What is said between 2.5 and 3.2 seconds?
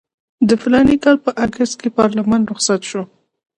رخصت شو.